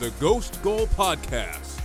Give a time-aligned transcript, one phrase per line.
[0.00, 1.78] the Ghost Goal Podcast.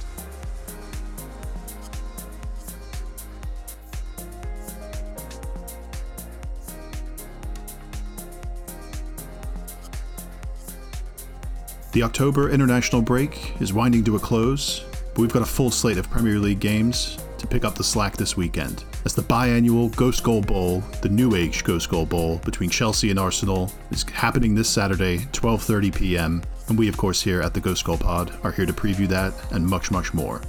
[11.91, 14.79] The October international break is winding to a close,
[15.13, 18.16] but we've got a full slate of Premier League games to pick up the slack
[18.16, 18.86] this weekend.
[19.04, 23.20] As the biannual Ghost Goal Bowl, the New Age Ghost Goal Bowl between Chelsea and
[23.20, 26.41] Arsenal, is happening this Saturday, 12:30 p.m.
[26.68, 29.34] And we, of course, here at the Ghost Goal Pod are here to preview that
[29.52, 30.41] and much, much more.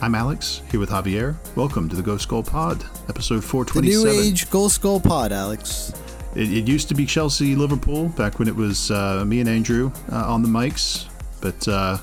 [0.00, 1.36] I'm Alex, here with Javier.
[1.56, 4.04] Welcome to the Ghost Goal Pod, episode The 427.
[4.04, 5.92] New Age Goal Skull Pod, Alex.
[6.34, 9.90] It, it used to be Chelsea Liverpool back when it was uh, me and Andrew
[10.10, 11.08] uh, on the mics,
[11.40, 11.98] but uh,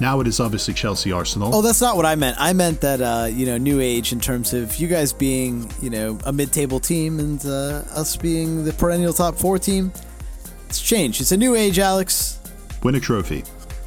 [0.00, 1.54] now it is obviously Chelsea Arsenal.
[1.54, 2.36] Oh, that's not what I meant.
[2.40, 5.90] I meant that uh, you know, New Age in terms of you guys being you
[5.90, 9.92] know a mid-table team and uh, us being the perennial top four team.
[10.68, 11.20] It's changed.
[11.20, 12.31] It's a New Age, Alex.
[12.82, 13.44] Win a trophy.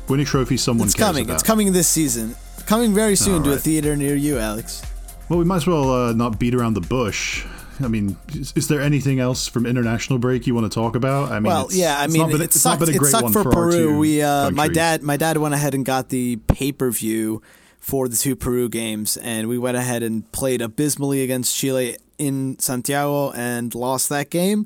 [0.08, 1.26] Win a trophy someone It's cares coming.
[1.26, 1.34] about.
[1.36, 2.36] It's coming this season.
[2.66, 4.82] Coming very soon to a theater near you, Alex.
[5.30, 7.46] Well, we might as well uh, not beat around the bush.
[7.84, 11.32] I mean, is, is there anything else from international break you want to talk about?
[11.32, 12.80] I mean, well, it's- yeah, I mean, been, it it's sucked.
[12.80, 13.98] not been a great one for, our Peru.
[13.98, 17.42] We, uh, my dad, my dad went ahead and got the pay per view
[17.80, 22.58] for the two Peru games, and we went ahead and played abysmally against Chile in
[22.60, 24.66] Santiago and lost that game.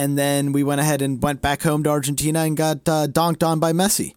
[0.00, 3.44] And then we went ahead and went back home to Argentina and got uh, donked
[3.44, 4.14] on by Messi.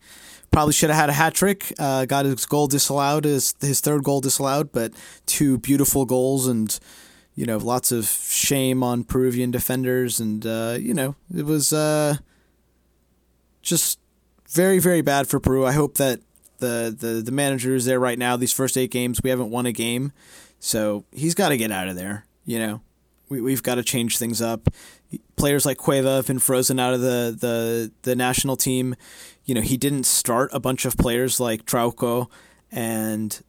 [0.50, 1.74] Probably should have had a hat trick.
[1.78, 4.94] Uh, got his goal disallowed, his his third goal disallowed, but
[5.26, 6.80] two beautiful goals and
[7.36, 12.16] you know lots of shame on Peruvian defenders, and uh, you know it was uh,
[13.62, 14.00] just
[14.52, 15.66] very very bad for Peru.
[15.66, 16.22] I hope that
[16.60, 18.38] the the the manager is there right now.
[18.38, 20.14] These first eight games, we haven't won a game,
[20.62, 22.26] so he's got to get out of there.
[22.46, 22.82] You know,
[23.28, 24.70] we we've got to change things up.
[25.36, 28.96] Players like Cueva have been frozen out of the the the national team.
[29.46, 32.30] You know, he didn't start a bunch of players like Trauco
[32.72, 33.42] and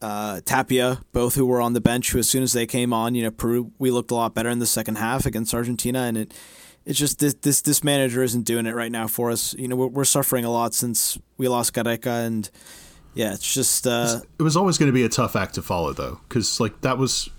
[0.00, 2.12] uh, Tapia, both who were on the bench.
[2.12, 4.50] Who, as soon as they came on, you know, Peru, we looked a lot better
[4.50, 6.34] in the second half against Argentina, and it,
[6.84, 9.54] it's just this this this manager isn't doing it right now for us.
[9.54, 12.48] You know, we're, we're suffering a lot since we lost Gareca, and
[13.14, 15.92] yeah, it's just uh, It was always going to be a tough act to follow,
[15.92, 17.30] though, because like that was,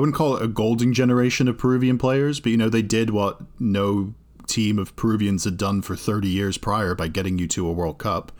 [0.00, 3.10] I wouldn't call it a golden generation of Peruvian players, but you know they did
[3.10, 4.14] what no
[4.46, 7.98] team of Peruvians had done for 30 years prior by getting you to a World
[7.98, 8.32] Cup,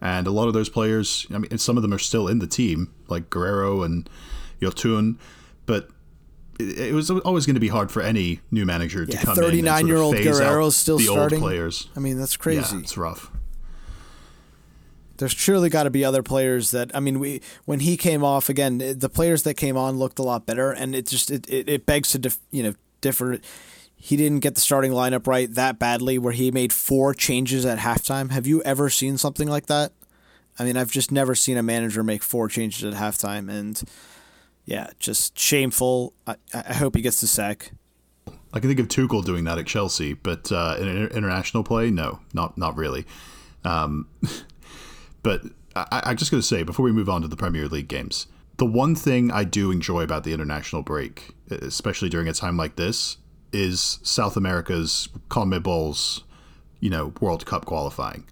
[0.00, 2.46] and a lot of those players, I mean, some of them are still in the
[2.46, 4.08] team, like Guerrero and
[4.60, 5.18] Yotun,
[5.66, 5.88] but.
[6.62, 9.38] It was always going to be hard for any new manager to yeah, come in.
[9.38, 11.38] and thirty nine year old Guerrero's still the starting.
[11.38, 12.60] Old players, I mean, that's crazy.
[12.60, 12.82] yeah, crazy.
[12.82, 13.29] it's rough.
[15.20, 18.48] There's surely got to be other players that I mean, we when he came off
[18.48, 21.68] again, the players that came on looked a lot better, and it just it, it,
[21.68, 22.72] it begs to dif, you know
[23.02, 23.38] differ.
[23.94, 27.80] He didn't get the starting lineup right that badly, where he made four changes at
[27.80, 28.30] halftime.
[28.30, 29.92] Have you ever seen something like that?
[30.58, 33.82] I mean, I've just never seen a manager make four changes at halftime, and
[34.64, 36.14] yeah, just shameful.
[36.26, 37.72] I, I hope he gets the sack.
[38.54, 41.90] I can think of Tuchel doing that at Chelsea, but uh, in inter- international play,
[41.90, 43.04] no, not not really.
[43.64, 44.08] Um,
[45.22, 45.42] but
[45.76, 48.26] I, I'm just going to say before we move on to the Premier League games,
[48.56, 52.76] the one thing I do enjoy about the international break, especially during a time like
[52.76, 53.16] this,
[53.52, 56.24] is South America's CONMEBOL's,
[56.78, 58.26] you know, World Cup qualifying,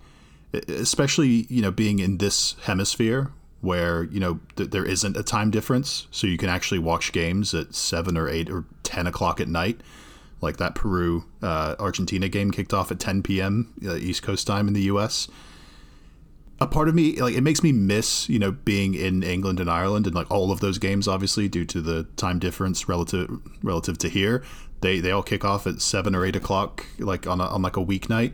[0.68, 5.50] especially you know being in this hemisphere where you know th- there isn't a time
[5.50, 9.48] difference, so you can actually watch games at seven or eight or ten o'clock at
[9.48, 9.80] night
[10.40, 13.74] like that Peru uh, Argentina game kicked off at 10 p.m.
[13.84, 15.28] Uh, East Coast time in the U.S.
[16.60, 19.70] A part of me, like, it makes me miss, you know, being in England and
[19.70, 23.30] Ireland and like all of those games, obviously due to the time difference relative
[23.62, 24.42] relative to here.
[24.80, 27.76] They they all kick off at seven or eight o'clock, like on a, on like
[27.76, 28.32] a weeknight.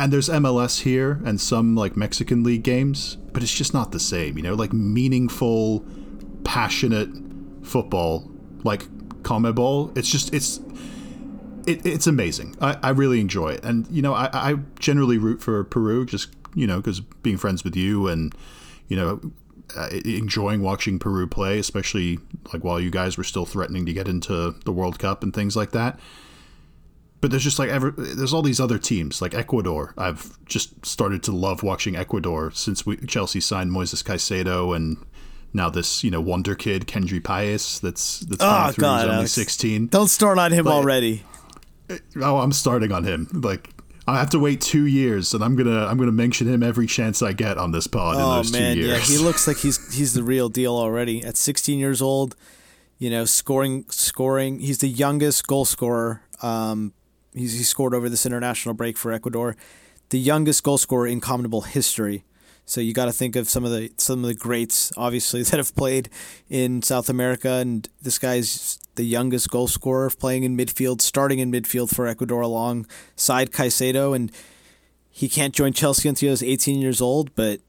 [0.00, 4.00] And there's MLS here and some like Mexican league games, but it's just not the
[4.00, 5.86] same, you know, like meaningful,
[6.42, 7.10] passionate
[7.62, 8.28] football,
[8.64, 8.88] like
[9.22, 9.96] CONMEBOL.
[9.96, 10.60] It's just it's
[11.66, 12.56] it, it's amazing.
[12.60, 16.28] I, I really enjoy it, and you know I, I generally root for Peru just
[16.54, 18.34] you know because being friends with you and
[18.88, 19.20] you know
[19.76, 22.18] uh, enjoying watching Peru play, especially
[22.52, 25.56] like while you guys were still threatening to get into the World Cup and things
[25.56, 25.98] like that.
[27.20, 29.94] But there's just like ever there's all these other teams like Ecuador.
[29.96, 34.98] I've just started to love watching Ecuador since we Chelsea signed Moises Caicedo and
[35.54, 38.82] now this you know wonder kid Kendry Paez that's that's Oh, through.
[38.82, 39.86] God, only 16.
[39.86, 41.22] Don't start on him already.
[42.20, 43.26] Oh, I'm starting on him.
[43.32, 43.70] Like
[44.06, 47.22] I have to wait two years, and I'm gonna I'm gonna mention him every chance
[47.22, 49.10] I get on this pod in Oh those man, two years.
[49.10, 51.22] yeah, he looks like he's he's the real deal already.
[51.24, 52.36] At 16 years old,
[52.98, 54.60] you know, scoring scoring.
[54.60, 56.22] He's the youngest goal scorer.
[56.42, 56.92] Um,
[57.32, 59.56] he's he scored over this international break for Ecuador.
[60.10, 62.24] the youngest goal scorer in CONMEBOL history.
[62.66, 65.56] So you got to think of some of the some of the greats, obviously, that
[65.56, 66.08] have played
[66.48, 71.50] in South America, and this guy's the youngest goal scorer playing in midfield, starting in
[71.50, 74.30] midfield for Ecuador alongside Caicedo, and
[75.10, 77.60] he can't join Chelsea until he's 18 years old, but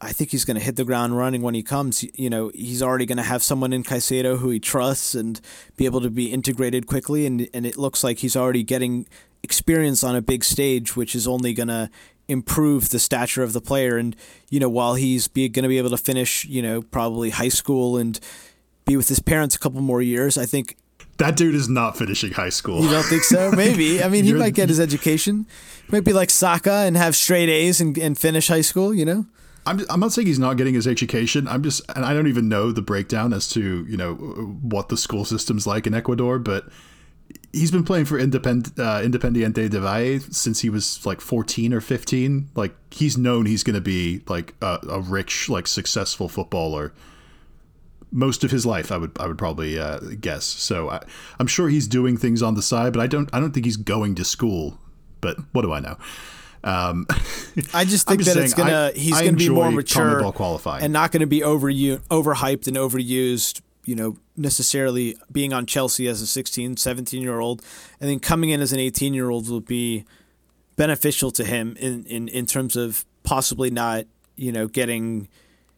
[0.00, 2.04] I think he's going to hit the ground running when he comes.
[2.14, 5.40] You know, he's already going to have someone in Caicedo who he trusts and
[5.76, 9.06] be able to be integrated quickly, and and it looks like he's already getting
[9.42, 11.90] experience on a big stage, which is only going to
[12.28, 13.96] improve the stature of the player.
[13.96, 14.14] And
[14.50, 17.48] you know, while he's be, going to be able to finish, you know, probably high
[17.48, 18.20] school and
[18.84, 20.76] be with his parents a couple more years, I think
[21.18, 22.80] that dude is not finishing high school.
[22.80, 23.50] You don't think so?
[23.56, 24.02] Maybe.
[24.02, 25.46] I mean, he might get his education.
[25.86, 28.94] He might be like Saka and have straight A's and, and finish high school.
[28.94, 29.26] You know.
[29.66, 31.46] I'm, I'm not saying he's not getting his education.
[31.46, 34.96] I'm just, and I don't even know the breakdown as to you know what the
[34.96, 36.68] school system's like in Ecuador, but
[37.52, 41.80] he's been playing for Independ, uh, Independiente de Valle since he was like 14 or
[41.80, 42.50] 15.
[42.54, 46.92] Like he's known he's going to be like a, a, rich, like successful footballer
[48.10, 48.90] most of his life.
[48.90, 50.44] I would I would probably uh, guess.
[50.44, 51.02] So I,
[51.38, 53.76] I'm sure he's doing things on the side, but I don't I don't think he's
[53.76, 54.78] going to school.
[55.20, 55.96] But what do I know?
[56.64, 57.06] Um,
[57.74, 60.84] I just think just that it's gonna I, he's I gonna be more mature qualifying.
[60.84, 66.20] and not gonna be over overhyped and overused you know, necessarily being on Chelsea as
[66.20, 67.62] a 16, 17 year old,
[67.98, 70.04] and then coming in as an 18 year old will be
[70.76, 74.04] beneficial to him in, in, in terms of possibly not,
[74.36, 75.26] you know, getting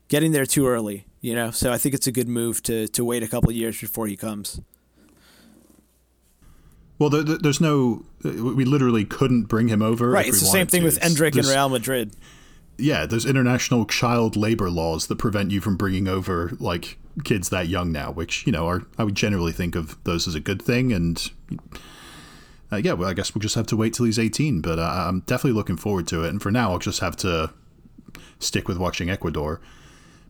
[0.08, 1.52] getting there too early, you know.
[1.52, 4.16] So I think it's a good move to to wait a couple years before he
[4.16, 4.60] comes.
[6.98, 8.04] Well, there, there's no.
[8.24, 10.10] We literally couldn't bring him over.
[10.10, 10.26] Right.
[10.26, 10.86] It's the same thing to.
[10.86, 12.16] with Endrick and Real Madrid.
[12.80, 17.68] Yeah, there's international child labor laws that prevent you from bringing over like kids that
[17.68, 20.62] young now, which you know are I would generally think of those as a good
[20.62, 20.92] thing.
[20.92, 21.30] And
[22.72, 24.60] uh, yeah, well, I guess we'll just have to wait till he's 18.
[24.60, 26.30] But uh, I'm definitely looking forward to it.
[26.30, 27.52] And for now, I'll just have to
[28.38, 29.60] stick with watching Ecuador.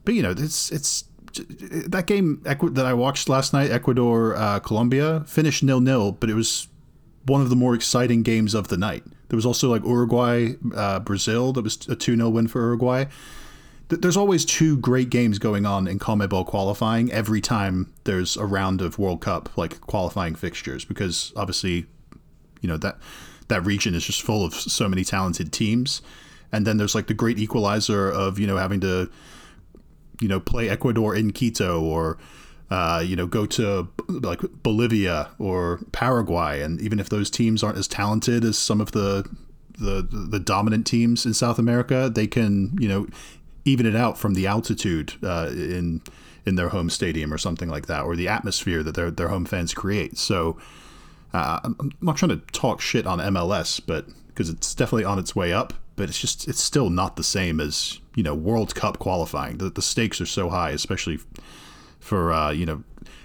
[0.03, 5.23] But you know, it's it's that game that I watched last night, Ecuador uh, Colombia,
[5.27, 6.67] finished nil nil, but it was
[7.25, 9.03] one of the more exciting games of the night.
[9.31, 13.05] There was also like Uruguay uh, Brazil, that was a 2 0 win for Uruguay
[13.99, 18.81] there's always two great games going on in CONMEBOL qualifying every time there's a round
[18.81, 21.85] of World Cup like qualifying fixtures because obviously,
[22.61, 22.97] you know that
[23.49, 26.01] that region is just full of so many talented teams,
[26.51, 29.09] and then there's like the great equalizer of you know having to,
[30.21, 32.17] you know, play Ecuador in Quito or.
[32.71, 37.77] Uh, you know, go to like Bolivia or Paraguay, and even if those teams aren't
[37.77, 39.29] as talented as some of the
[39.77, 43.07] the the dominant teams in South America, they can you know
[43.65, 46.01] even it out from the altitude uh, in
[46.45, 49.45] in their home stadium or something like that, or the atmosphere that their their home
[49.45, 50.17] fans create.
[50.17, 50.57] So
[51.33, 55.35] uh, I'm not trying to talk shit on MLS, but because it's definitely on its
[55.35, 58.97] way up, but it's just it's still not the same as you know World Cup
[58.97, 59.57] qualifying.
[59.57, 61.19] The the stakes are so high, especially
[62.01, 62.83] for uh, you know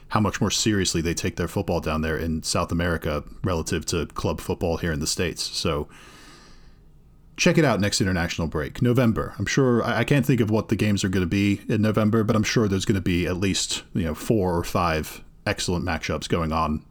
[0.09, 4.07] how much more seriously they take their football down there in South America relative to
[4.07, 5.43] club football here in the states.
[5.43, 5.89] So
[7.37, 9.35] check it out next international break, November.
[9.39, 12.23] I'm sure I can't think of what the games are going to be in November,
[12.23, 15.85] but I'm sure there's going to be at least you know four or five excellent
[15.85, 16.85] matchups going on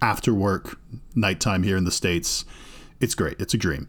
[0.00, 0.80] after work,
[1.14, 2.44] nighttime here in the states.
[3.00, 3.40] It's great.
[3.40, 3.86] It's a dream.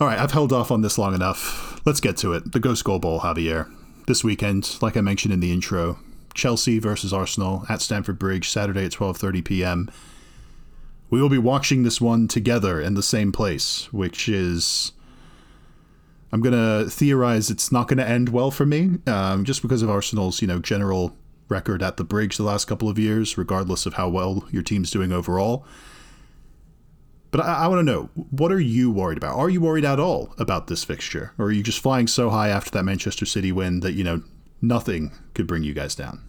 [0.00, 1.80] All right, I've held off on this long enough.
[1.86, 2.52] Let's get to it.
[2.52, 3.72] The Ghost Goal Bowl, Javier.
[4.06, 5.98] This weekend, like I mentioned in the intro,
[6.34, 9.90] Chelsea versus Arsenal at Stamford Bridge, Saturday at 12:30 p.m
[11.12, 14.92] we will be watching this one together in the same place, which is.
[16.32, 20.40] I'm gonna theorize it's not gonna end well for me, um, just because of Arsenal's
[20.40, 21.14] you know general
[21.50, 24.90] record at the bridge the last couple of years, regardless of how well your team's
[24.90, 25.66] doing overall.
[27.32, 29.36] But I, I want to know what are you worried about?
[29.36, 32.50] Are you worried at all about this fixture, or are you just flying so high
[32.50, 34.22] after that Manchester City win that you know
[34.60, 36.22] nothing could bring you guys down?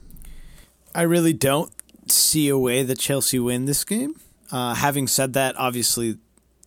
[0.95, 1.71] I really don't
[2.07, 4.15] see a way that Chelsea win this game.
[4.51, 6.17] Uh, having said that, obviously,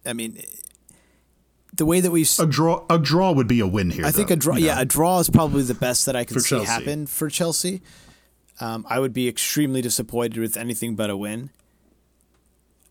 [0.04, 0.42] I mean,
[1.74, 4.04] the way that we a draw a draw would be a win here.
[4.04, 4.66] I though, think a draw, you know?
[4.66, 6.66] yeah, a draw is probably the best that I can see Chelsea.
[6.66, 7.80] happen for Chelsea.
[8.60, 11.50] Um, I would be extremely disappointed with anything but a win.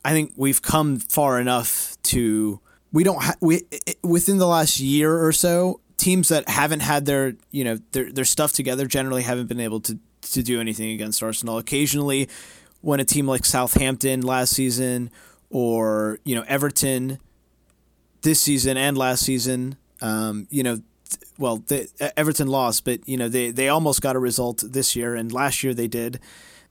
[0.06, 2.60] I think we've come far enough to
[2.94, 3.64] we don't ha- we
[4.04, 8.24] within the last year or so teams that haven't had their you know their their
[8.24, 11.58] stuff together generally haven't been able to to do anything against Arsenal.
[11.58, 12.30] Occasionally,
[12.82, 15.10] when a team like Southampton last season
[15.50, 17.18] or you know Everton
[18.22, 20.82] this season and last season, um, you know,
[21.40, 21.64] well,
[22.16, 25.64] Everton lost, but you know they they almost got a result this year, and last
[25.64, 26.20] year they did.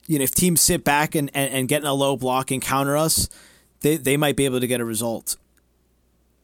[0.07, 2.61] You know, if teams sit back and, and, and get in a low block and
[2.61, 3.27] counter us,
[3.81, 5.35] they, they might be able to get a result.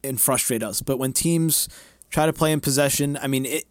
[0.04, 0.82] and frustrate us.
[0.82, 1.70] But when teams
[2.10, 3.66] try to play in possession, I mean, it,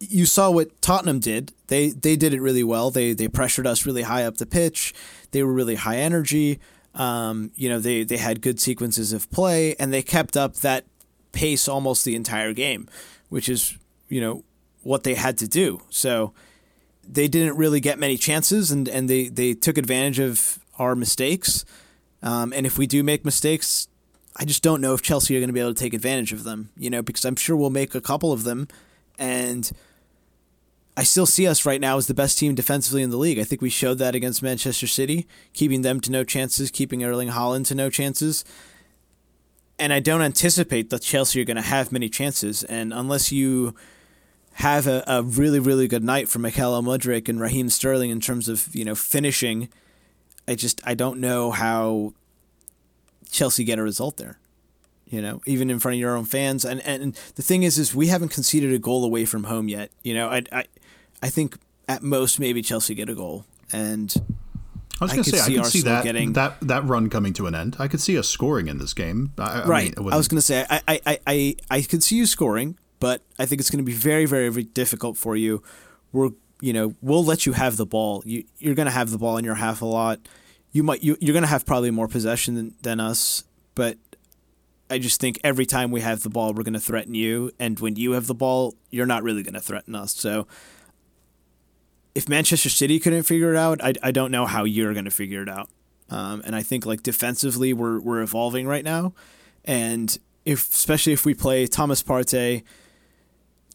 [0.00, 1.52] you saw what Tottenham did.
[1.68, 2.90] They they did it really well.
[2.90, 4.92] They they pressured us really high up the pitch.
[5.30, 6.58] They were really high energy.
[6.94, 10.84] Um, you know, they they had good sequences of play, and they kept up that
[11.32, 12.88] pace almost the entire game,
[13.28, 14.44] which is you know
[14.82, 15.80] what they had to do.
[15.88, 16.32] So
[17.08, 21.64] they didn't really get many chances, and and they they took advantage of our mistakes.
[22.22, 23.88] Um, and if we do make mistakes,
[24.36, 26.44] I just don't know if Chelsea are going to be able to take advantage of
[26.44, 28.68] them, you know, because I'm sure we'll make a couple of them.
[29.18, 29.70] And
[30.96, 33.38] I still see us right now as the best team defensively in the league.
[33.38, 37.28] I think we showed that against Manchester City, keeping them to no chances, keeping Erling
[37.28, 38.44] Haaland to no chances.
[39.78, 42.64] And I don't anticipate that Chelsea are going to have many chances.
[42.64, 43.74] And unless you
[44.56, 48.48] have a, a really, really good night from Mykhailo Mudryk and Raheem Sterling in terms
[48.48, 49.68] of, you know, finishing,
[50.48, 52.14] I just, I don't know how
[53.30, 54.38] Chelsea get a result there.
[55.08, 57.94] You know, even in front of your own fans, and and the thing is, is
[57.94, 59.92] we haven't conceded a goal away from home yet.
[60.02, 60.64] You know, I I,
[61.22, 64.12] I think at most maybe Chelsea get a goal, and
[65.00, 67.46] I was going to say I could see that getting, that that run coming to
[67.46, 67.76] an end.
[67.78, 69.32] I could see us scoring in this game.
[69.38, 69.94] I, right.
[69.96, 72.76] I, mean, I was going to say I, I, I, I could see you scoring,
[73.00, 75.62] but I think it's going to be very, very, very difficult for you.
[76.12, 78.22] We're you know we'll let you have the ball.
[78.24, 80.20] You you're going to have the ball in your half a lot
[80.76, 83.96] you might you, you're going to have probably more possession than, than us, but
[84.90, 87.80] I just think every time we have the ball, we're going to threaten you, and
[87.80, 90.14] when you have the ball, you're not really going to threaten us.
[90.14, 90.46] So
[92.14, 95.10] if Manchester City couldn't figure it out, I, I don't know how you're going to
[95.10, 95.70] figure it out.
[96.10, 99.14] Um, and I think like defensively, we're we're evolving right now,
[99.64, 102.64] and if especially if we play Thomas Partey,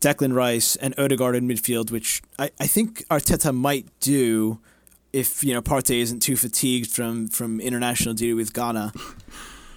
[0.02, 4.60] Declan Rice, and Odegaard in midfield, which I, I think Arteta might do
[5.14, 8.92] if you know Partey isn't too fatigued from from international duty with Ghana.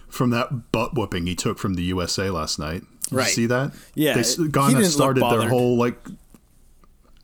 [0.09, 2.83] From that butt whooping he took from the USA last night.
[3.09, 3.27] Did right.
[3.27, 3.73] you see that?
[3.95, 4.15] Yeah.
[4.15, 5.99] They, Ghana started their whole like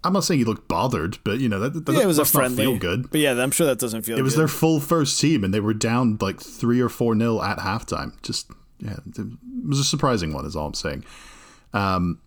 [0.03, 2.25] I'm not saying he looked bothered, but you know that, that yeah, it was a
[2.25, 3.11] friendly, feel good.
[3.11, 4.19] But yeah, I'm sure that doesn't feel.
[4.19, 4.41] It was good.
[4.41, 8.21] their full first team, and they were down like three or four nil at halftime.
[8.23, 9.27] Just yeah, it
[9.67, 10.47] was a surprising one.
[10.47, 11.05] Is all I'm saying.
[11.73, 12.19] Um,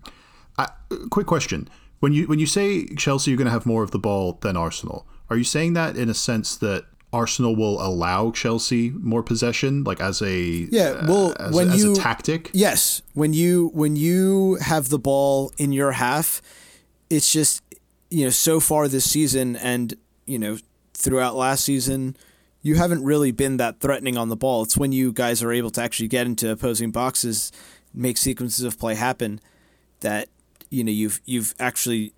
[0.57, 0.69] I,
[1.10, 1.69] quick question:
[2.00, 4.57] when you when you say Chelsea, you're going to have more of the ball than
[4.57, 5.07] Arsenal.
[5.29, 10.01] Are you saying that in a sense that Arsenal will allow Chelsea more possession, like
[10.01, 12.50] as a yeah, well, uh, as, when as you, a tactic?
[12.53, 16.41] Yes, when you when you have the ball in your half,
[17.10, 17.62] it's just
[18.10, 19.93] you know so far this season and
[20.25, 20.57] you know
[20.93, 22.17] throughout last season,
[22.63, 24.63] you haven't really been that threatening on the ball.
[24.63, 27.51] It's when you guys are able to actually get into opposing boxes,
[27.93, 29.39] make sequences of play happen,
[30.00, 30.29] that
[30.74, 32.13] you know you've you've actually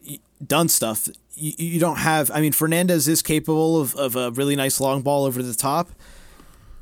[0.45, 2.31] done stuff you, you don't have.
[2.31, 5.89] I mean, Fernandez is capable of, of a really nice long ball over the top,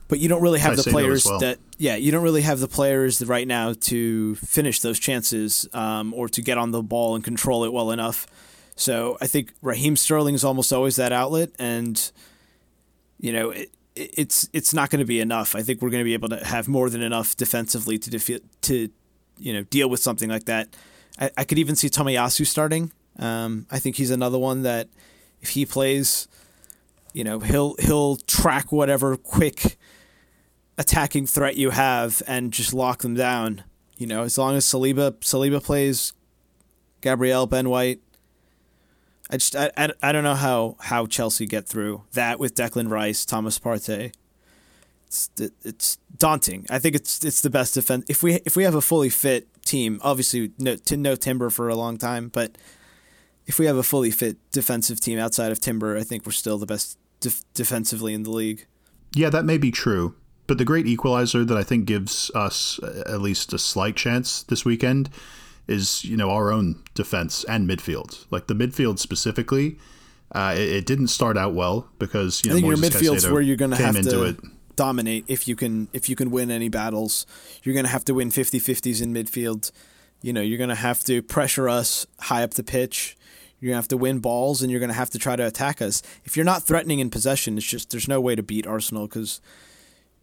[0.08, 1.40] but you don't really have the players well.
[1.40, 1.60] that.
[1.78, 6.30] Yeah, you don't really have the players right now to finish those chances um, or
[6.30, 8.28] to get on the ball and control it well enough.
[8.76, 12.12] So I think Raheem Sterling is almost always that outlet, and
[13.20, 15.56] you know it, it's it's not going to be enough.
[15.56, 18.42] I think we're going to be able to have more than enough defensively to defi-
[18.62, 18.90] to
[19.40, 20.70] you know deal with something like that.
[21.20, 24.90] I, I could even see Tomiyasu starting um, I think he's another one that
[25.42, 26.28] if he plays,
[27.14, 29.78] you know, he'll he'll track whatever quick
[30.78, 33.64] attacking threat you have and just lock them down.
[33.98, 36.14] You know, as long as Saliba Saliba plays,
[37.02, 38.00] Gabriel Ben White.
[39.30, 42.90] I just I, I, I don't know how, how Chelsea get through that with Declan
[42.90, 44.14] Rice, Thomas Partey.
[45.08, 45.30] It's
[45.64, 46.66] it's daunting.
[46.70, 48.06] I think it's it's the best defense.
[48.10, 51.76] If we if we have a fully fit team, obviously no no Timber for a
[51.76, 52.58] long time, but
[53.46, 56.58] if we have a fully fit defensive team outside of Timber, I think we're still
[56.58, 58.66] the best def- defensively in the league.
[59.16, 60.16] Yeah, that may be true.
[60.46, 64.66] But the great equalizer that I think gives us at least a slight chance this
[64.66, 65.10] weekend
[65.68, 68.26] is, you know, our own defense and midfield.
[68.30, 69.78] Like the midfield specifically,
[70.34, 73.26] uh, it, it, didn't start out well because you know I think Moises your midfield's
[73.26, 74.40] Caicedo where you're going to have to come into it.
[74.76, 77.26] Dominate if you can if you can win any battles.
[77.64, 79.72] You're going to have to win 50-50s in midfield.
[80.22, 83.18] You know, you're going to have to pressure us high up the pitch
[83.64, 86.02] you're gonna have to win balls, and you're gonna have to try to attack us.
[86.26, 89.40] If you're not threatening in possession, it's just there's no way to beat Arsenal because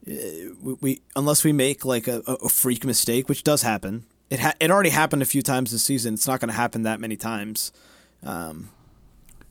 [0.06, 0.12] uh,
[0.60, 4.04] we, unless we make like a, a freak mistake, which does happen.
[4.28, 6.14] It ha- it already happened a few times this season.
[6.14, 7.72] It's not going to happen that many times.
[8.22, 8.68] Um,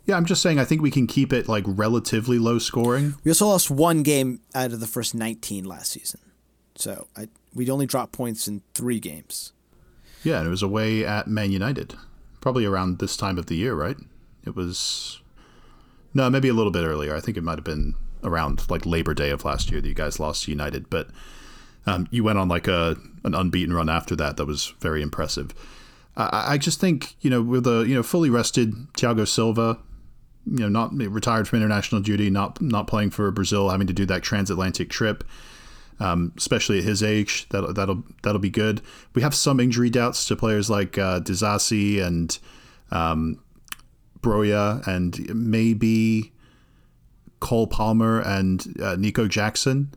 [0.09, 0.59] yeah, I'm just saying.
[0.59, 3.15] I think we can keep it like relatively low scoring.
[3.23, 6.19] We also lost one game out of the first 19 last season,
[6.75, 9.53] so I we only dropped points in three games.
[10.23, 11.95] Yeah, and it was away at Man United
[12.41, 13.97] probably around this time of the year, right?
[14.45, 15.21] It was
[16.13, 17.15] no, maybe a little bit earlier.
[17.15, 19.93] I think it might have been around like Labor Day of last year that you
[19.93, 20.89] guys lost to United.
[20.89, 21.09] But
[21.85, 24.37] Um, you went on like a an unbeaten run after that.
[24.37, 25.53] That was very impressive.
[26.17, 29.79] I, I just think you know with a you know fully rested Thiago Silva,
[30.51, 34.05] you know not retired from international duty, not not playing for Brazil, having to do
[34.05, 35.23] that transatlantic trip.
[36.01, 38.81] Um, especially at his age, that that'll that'll be good.
[39.13, 42.37] We have some injury doubts to players like uh, Disasi and
[42.89, 43.43] um,
[44.21, 46.31] Broja, and maybe
[47.41, 49.93] Cole Palmer and uh, Nico Jackson.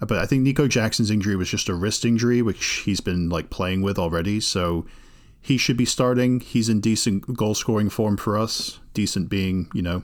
[0.00, 3.48] But I think Nico Jackson's injury was just a wrist injury, which he's been like
[3.48, 4.40] playing with already.
[4.40, 4.84] So
[5.40, 6.40] he should be starting.
[6.40, 8.80] He's in decent goal scoring form for us.
[8.96, 10.02] Decent being, you know,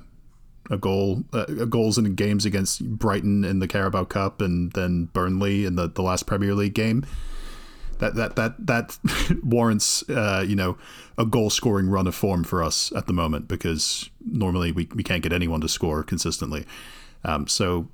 [0.70, 5.64] a goal, uh, goals in games against Brighton in the Carabao Cup, and then Burnley
[5.64, 7.06] in the, the last Premier League game.
[8.00, 8.98] That that that that
[9.42, 10.76] warrants, uh, you know,
[11.16, 15.02] a goal scoring run of form for us at the moment because normally we we
[15.02, 16.66] can't get anyone to score consistently.
[17.24, 17.88] Um, so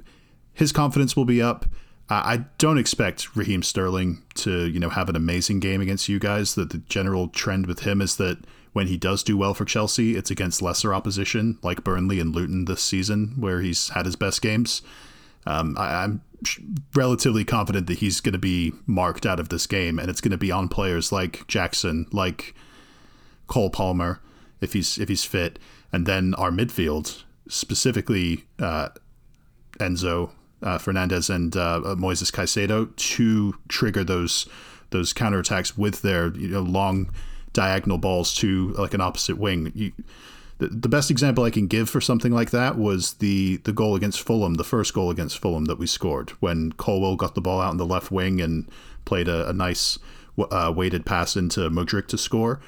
[0.52, 1.67] his confidence will be up.
[2.11, 6.55] I don't expect Raheem Sterling to, you know, have an amazing game against you guys.
[6.55, 8.38] That the general trend with him is that
[8.78, 12.66] when he does do well for Chelsea, it's against lesser opposition like Burnley and Luton
[12.66, 14.82] this season, where he's had his best games.
[15.47, 16.20] Um, I, am
[16.94, 20.30] relatively confident that he's going to be marked out of this game, and it's going
[20.30, 22.54] to be on players like Jackson, like
[23.49, 24.20] Cole Palmer,
[24.61, 25.58] if he's if he's fit,
[25.92, 28.90] and then our midfield, specifically uh,
[29.80, 30.30] Enzo
[30.62, 34.47] uh, Fernandez and uh, Moises Caicedo to trigger those
[34.90, 37.11] those counterattacks with their you know long
[37.59, 39.73] diagonal balls to like an opposite wing.
[39.75, 39.93] You,
[40.59, 43.97] the, the best example I can give for something like that was the the goal
[43.97, 47.61] against Fulham, the first goal against Fulham that we scored when Colwill got the ball
[47.61, 48.69] out in the left wing and
[49.05, 49.99] played a, a nice
[50.38, 52.61] uh, weighted pass into Mudryk to score.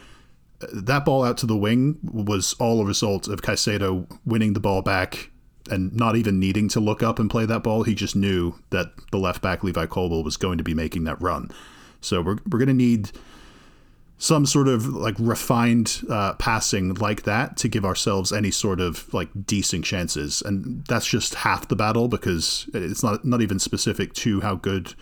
[0.73, 4.83] That ball out to the wing was all a result of Caicedo winning the ball
[4.83, 5.31] back
[5.71, 7.85] and not even needing to look up and play that ball.
[7.85, 11.23] He just knew that the left back Levi Colwill was going to be making that
[11.23, 11.51] run.
[12.01, 13.13] So we're we're going to need
[14.21, 19.13] some sort of like refined uh, passing like that to give ourselves any sort of
[19.15, 24.13] like decent chances, and that's just half the battle because it's not not even specific
[24.13, 24.95] to how good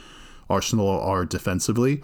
[0.48, 2.00] Arsenal are defensively.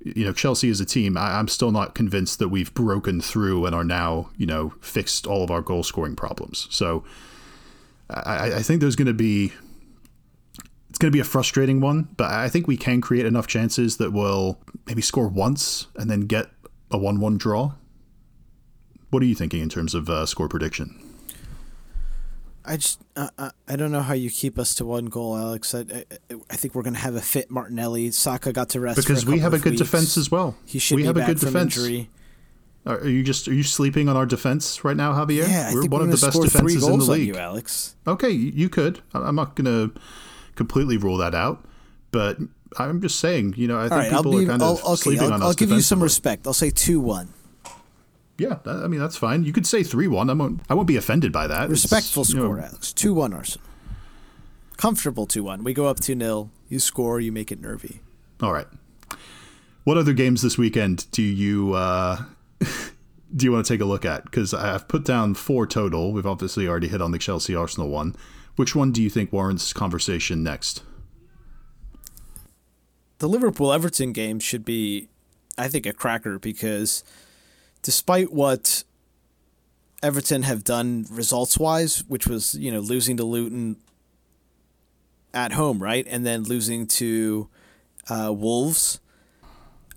[0.00, 3.64] You know, Chelsea as a team, I, I'm still not convinced that we've broken through
[3.64, 6.68] and are now you know fixed all of our goal scoring problems.
[6.70, 7.04] So
[8.10, 9.54] I, I think there's going to be
[10.94, 13.96] it's going to be a frustrating one, but I think we can create enough chances
[13.96, 16.50] that we'll maybe score once and then get
[16.88, 17.72] a one-one draw.
[19.10, 20.96] What are you thinking in terms of uh, score prediction?
[22.64, 25.74] I just uh, I don't know how you keep us to one goal, Alex.
[25.74, 26.04] I I,
[26.48, 28.12] I think we're going to have a fit Martinelli.
[28.12, 29.82] Saka got to rest because we have a good weeks.
[29.82, 30.56] defense as well.
[30.64, 31.76] He should we be have back a good from defense.
[31.76, 32.08] injury.
[32.86, 35.48] Are you just are you sleeping on our defense right now, Javier?
[35.48, 37.26] Yeah, I we're one we're of the best defenses in the league.
[37.26, 37.96] you, Alex.
[38.06, 39.00] Okay, you could.
[39.12, 40.00] I'm not going to
[40.54, 41.64] completely rule that out,
[42.10, 42.38] but
[42.78, 44.94] I'm just saying, you know, I think right, people be, are kind I'll, of okay,
[44.96, 46.46] sleeping I'll, on I'll us give you some respect.
[46.46, 47.32] I'll say two one.
[48.36, 49.44] Yeah, I mean that's fine.
[49.44, 50.28] You could say three one.
[50.28, 50.60] I won't.
[50.68, 51.68] I won't be offended by that.
[51.68, 52.92] Respectful It's, you score, know, Alex.
[52.92, 53.66] Two one Arsenal.
[54.76, 55.62] Comfortable two one.
[55.62, 57.20] We go up two 0 You score.
[57.20, 58.00] You make it nervy.
[58.42, 58.66] all right.
[59.84, 62.22] What other games this weekend do you uh,
[63.36, 64.24] do you want to take a look at?
[64.24, 66.12] Because I've put down four total.
[66.12, 68.16] We've obviously already hit on the Chelsea Arsenal one.
[68.56, 70.82] Which one do you think warrants conversation next?
[73.24, 75.08] the Liverpool Everton game should be,
[75.56, 77.04] I think, a cracker because
[77.82, 78.84] despite what
[80.02, 83.76] Everton have done results wise, which was, you know, losing to Luton
[85.32, 86.06] at home, right?
[86.06, 87.48] And then losing to
[88.10, 89.00] uh, Wolves.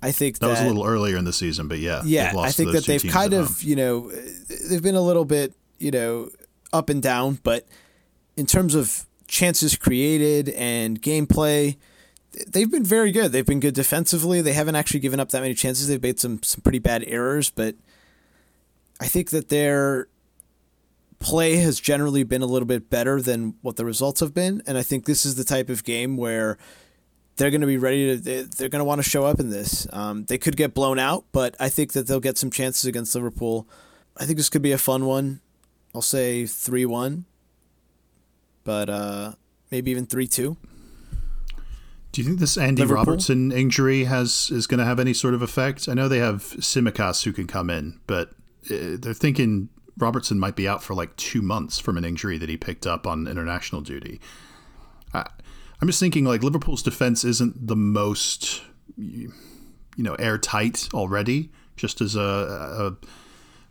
[0.01, 2.47] I think that, that was a little earlier in the season, but yeah, yeah, lost
[2.47, 3.55] I think that they've kind of, home.
[3.61, 4.11] you know,
[4.69, 6.29] they've been a little bit, you know,
[6.71, 7.67] up and down, but
[8.38, 11.76] in terms of chances created and gameplay,
[12.47, 13.32] they've been very good.
[13.32, 14.41] They've been good defensively.
[14.41, 15.88] They haven't actually given up that many chances.
[15.88, 17.76] They've made some some pretty bad errors, but
[19.02, 20.08] I think that their
[21.19, 24.78] play has generally been a little bit better than what the results have been, and
[24.78, 26.58] I think this is the type of game where
[27.38, 29.88] they're going to be ready to they're going to want to show up in this.
[29.91, 33.15] Um, they could get blown out, but I think that they'll get some chances against
[33.15, 33.67] Liverpool.
[34.15, 35.41] I think this could be a fun one.
[35.95, 37.26] I'll say three one,
[38.67, 39.32] but uh,
[39.71, 40.58] maybe even three two.
[42.12, 43.06] Do you think this Andy Liverpool?
[43.06, 45.88] Robertson injury has is going to have any sort of effect?
[45.88, 48.32] I know they have Tsimikas who can come in, but
[48.69, 52.49] uh, they're thinking Robertson might be out for like two months from an injury that
[52.49, 54.19] he picked up on international duty.
[55.13, 55.25] I,
[55.82, 58.63] I'm just thinking like Liverpool's defense isn't the most
[58.97, 59.32] you
[59.95, 62.97] know airtight already, just as a,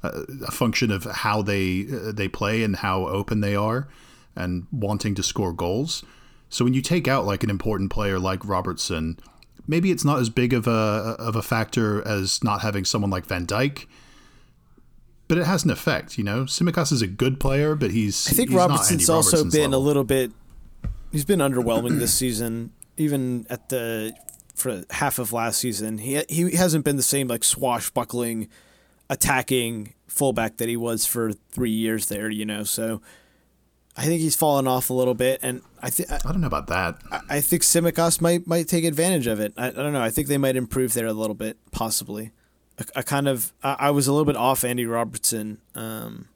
[0.02, 0.08] a,
[0.46, 3.88] a function of how they uh, they play and how open they are
[4.36, 6.04] and wanting to score goals.
[6.48, 9.18] So when you take out like an important player like Robertson,
[9.66, 13.26] maybe it's not as big of a of a factor as not having someone like
[13.26, 13.86] Van Dijk.
[15.28, 16.44] But it has an effect, you know.
[16.44, 18.28] Tsimikas is a good player, but he's.
[18.28, 19.80] I think he's Robertson's also Robertson's been level.
[19.80, 20.30] a little bit.
[21.10, 24.14] He's been underwhelming this season, even at the
[24.54, 25.98] for half of last season.
[25.98, 28.48] He he hasn't been the same like swashbuckling,
[29.10, 32.30] attacking fullback that he was for three years there.
[32.30, 33.02] You know, so
[33.96, 36.12] I think he's fallen off a little bit, and I think.
[36.12, 37.00] I don't know about that.
[37.30, 39.54] I think Tsimikas might might take advantage of it.
[39.56, 40.02] I, I don't know.
[40.02, 42.32] I think they might improve there a little bit, possibly.
[42.78, 46.28] I, I kind of I, I was a little bit off Andy Robertson, um,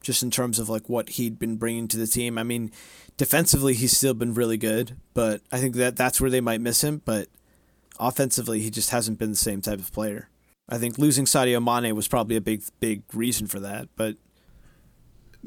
[0.00, 2.38] just in terms of like what he'd been bringing to the team.
[2.38, 2.70] I mean,
[3.16, 6.84] defensively he's still been really good, but I think that that's where they might miss
[6.84, 7.02] him.
[7.04, 7.26] But
[7.98, 10.28] offensively, he just hasn't been the same type of player.
[10.68, 13.88] I think losing Sadio Mane was probably a big big reason for that.
[13.96, 14.16] But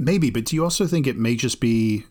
[0.01, 2.05] Maybe, but do you also think it may just be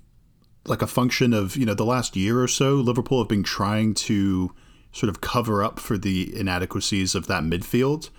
[0.66, 3.94] like a function of, you know, the last year or so, Liverpool have been trying
[3.94, 4.54] to
[4.92, 8.10] sort of cover up for the inadequacies of that midfield.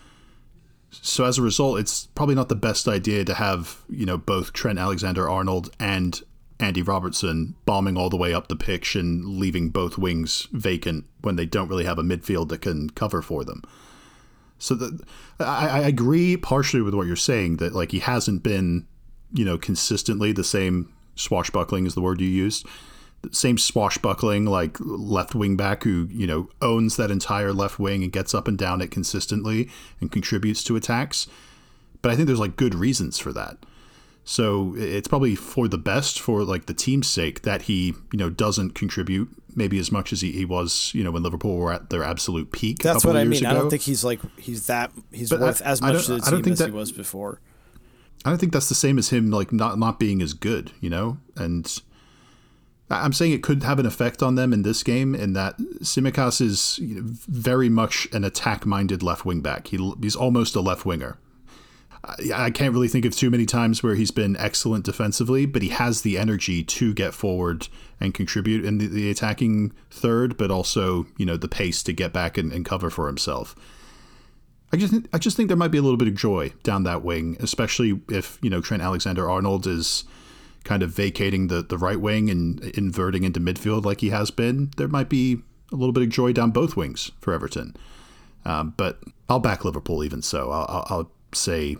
[0.90, 4.54] So as a result, it's probably not the best idea to have, you know, both
[4.54, 6.20] Trent Alexander Arnold and
[6.60, 11.36] Andy Robertson bombing all the way up the pitch and leaving both wings vacant when
[11.36, 13.62] they don't really have a midfield that can cover for them.
[14.58, 15.04] So the,
[15.40, 18.88] I, I agree partially with what you're saying that like he hasn't been,
[19.34, 22.66] you know, consistently the same swashbuckling is the word you used.
[23.22, 28.04] The same swashbuckling like left wing back who, you know, owns that entire left wing
[28.04, 31.28] and gets up and down it consistently and contributes to attacks.
[32.02, 33.58] But I think there's like good reasons for that.
[34.24, 38.30] So it's probably for the best for like the team's sake that he, you know,
[38.30, 41.90] doesn't contribute maybe as much as he, he was, you know, when Liverpool were at
[41.90, 42.80] their absolute peak.
[42.80, 43.46] that's what I mean.
[43.46, 46.24] I don't think he's like he's that he's But I- worth as much to the
[46.26, 47.42] I don't team think as he was before.
[48.26, 50.90] I don't think that's the same as him like not not being as good, you
[50.90, 51.18] know.
[51.38, 51.82] And
[52.90, 56.42] I'm saying it could have an effect on them in this game, in that Tsimikas
[56.42, 59.68] is you know, very much an attack-minded left wing back.
[59.68, 61.18] He he's almost a left winger.
[62.04, 65.62] I, I can't really think of too many times where he's been excellent defensively, but
[65.62, 67.68] he has the energy to get forward
[68.00, 72.12] and contribute in the, the attacking third, but also you know the pace to get
[72.12, 73.56] back and, and cover for himself.
[74.72, 77.04] I just I just think there might be a little bit of joy down that
[77.04, 80.04] wing, especially if you know Trent Alexander Arnold is
[80.64, 84.72] kind of vacating the the right wing and inverting into midfield like he has been.
[84.78, 87.76] There might be a little bit of joy down both wings for Everton.
[88.46, 90.50] Um, but I'll back Liverpool even so.
[90.52, 91.78] I'll, I'll, I'll say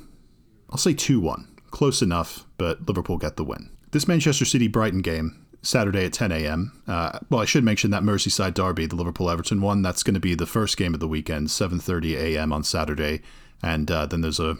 [0.70, 3.70] I'll say two one, close enough, but Liverpool get the win.
[3.92, 6.82] This Manchester City Brighton game Saturday at 10 a.m.
[6.88, 9.82] Uh, well, I should mention that Merseyside derby, the Liverpool Everton one.
[9.82, 12.54] That's going to be the first game of the weekend, 7:30 a.m.
[12.54, 13.22] on Saturday,
[13.62, 14.58] and uh, then there's a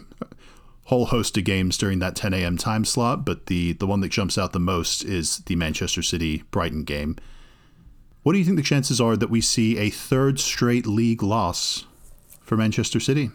[0.84, 2.58] whole host of games during that 10 a.m.
[2.58, 3.24] time slot.
[3.24, 7.16] But the the one that jumps out the most is the Manchester City Brighton game.
[8.22, 11.86] What do you think the chances are that we see a third straight league loss
[12.42, 13.30] for Manchester City?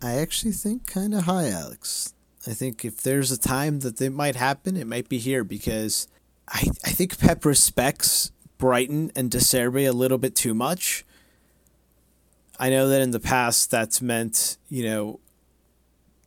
[0.00, 2.14] I actually think kind of high, Alex.
[2.46, 6.06] I think if there's a time that it might happen, it might be here because
[6.48, 11.04] I I think Pep respects Brighton and De Zerbi a little bit too much.
[12.58, 15.20] I know that in the past that's meant, you know,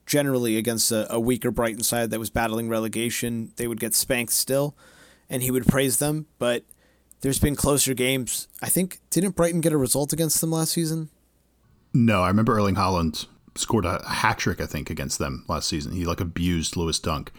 [0.05, 4.34] generally against a, a weaker Brighton side that was battling relegation, they would get spanked
[4.34, 4.75] still,
[5.29, 6.27] and he would praise them.
[6.38, 6.65] But
[7.21, 8.47] there's been closer games.
[8.62, 11.10] I think didn't Brighton get a result against them last season?
[11.93, 15.93] No, I remember Erling Haaland scored a hat trick, I think, against them last season.
[15.93, 17.32] He like abused Lewis Dunk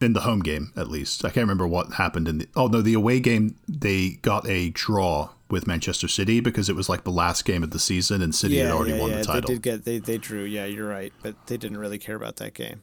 [0.00, 1.24] in the home game, at least.
[1.24, 2.48] I can't remember what happened in the.
[2.56, 6.88] Oh no, the away game they got a draw with Manchester City because it was
[6.88, 9.48] like the last game of the season and City had already won the title.
[9.48, 10.44] They did get they they drew.
[10.44, 12.82] Yeah, you're right, but they didn't really care about that game.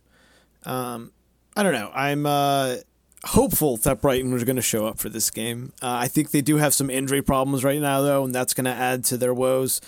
[0.64, 1.12] Um,
[1.56, 1.92] I don't know.
[1.94, 2.78] I'm uh,
[3.24, 5.74] hopeful that Brighton was going to show up for this game.
[5.82, 8.66] Uh, I think they do have some injury problems right now, though, and that's going
[8.66, 9.80] to add to their woes.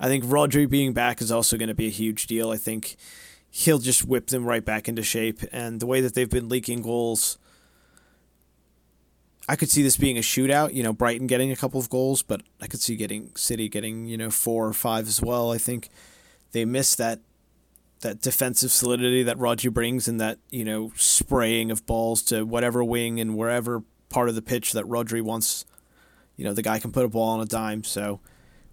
[0.00, 2.50] I think Rodri being back is also going to be a huge deal.
[2.50, 2.96] I think
[3.56, 6.82] he'll just whip them right back into shape, and the way that they've been leaking
[6.82, 7.38] goals.
[9.48, 12.20] I could see this being a shootout, you know, Brighton getting a couple of goals,
[12.20, 15.52] but I could see getting City getting, you know, four or five as well.
[15.52, 15.88] I think
[16.50, 17.20] they miss that
[18.00, 22.82] that defensive solidity that Rodri brings and that, you know, spraying of balls to whatever
[22.82, 25.64] wing and wherever part of the pitch that Rodri wants.
[26.36, 28.18] You know, the guy can put a ball on a dime, so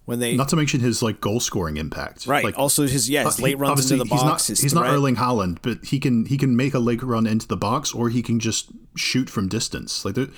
[0.06, 2.26] when they Not to mention his like goal scoring impact.
[2.26, 2.44] Right.
[2.44, 4.50] Like, also his yeah, his uh, late runs into the obviously he's box.
[4.50, 4.86] Not, he's not.
[4.88, 8.10] Erling Haaland, but he can he can make a leg run into the box, or
[8.10, 10.04] he can just shoot from distance.
[10.04, 10.32] Like the,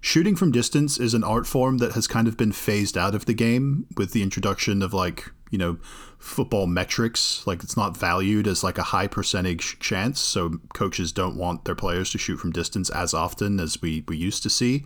[0.00, 3.26] shooting from distance is an art form that has kind of been phased out of
[3.26, 5.78] the game with the introduction of like you know
[6.18, 7.44] football metrics.
[7.46, 11.74] Like it's not valued as like a high percentage chance, so coaches don't want their
[11.74, 14.84] players to shoot from distance as often as we we used to see.